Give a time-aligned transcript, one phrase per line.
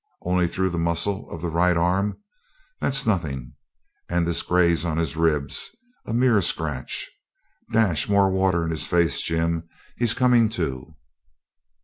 [0.23, 2.17] Only through the muscle of the right arm.
[2.79, 3.53] That's nothing;
[4.09, 5.75] and this graze on the ribs,
[6.07, 7.07] a mere scratch.
[7.71, 9.69] Dash more water in his face, Jim.
[9.95, 10.95] He's coming to.'